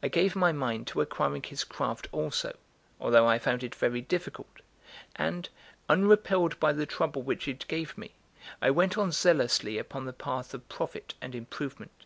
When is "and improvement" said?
11.20-12.04